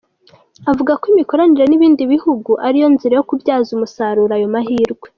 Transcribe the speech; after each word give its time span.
Avuga 0.71 0.91
ko 0.99 1.05
imikoranire 1.11 1.65
n’ibindi 1.67 2.01
bihugu 2.13 2.51
ari 2.67 2.77
yo 2.83 2.87
nzira 2.93 3.13
yo 3.15 3.25
kubyaza 3.29 3.69
umusaruro 3.73 4.33
ayo 4.37 4.47
mahirwe. 4.53 5.07